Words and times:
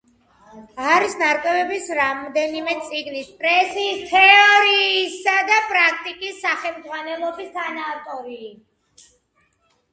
არის 0.93 1.11
ნარკვევების, 1.17 1.89
რამდენიმე 1.99 2.73
წიგნის, 2.87 3.29
„პრესის 3.43 4.01
თეორიისა 4.15 5.37
და 5.53 5.61
პრაქტიკის“ 5.69 6.43
სახელმძღვანელოს 6.49 7.47
თანაავტორი. 7.63 8.45